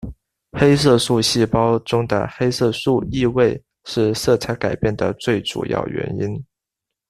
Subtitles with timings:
[0.53, 6.43] 黑色素细胞中的黑色素易位是色彩改变的最主要原因。